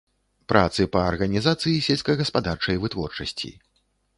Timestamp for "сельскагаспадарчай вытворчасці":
1.89-3.53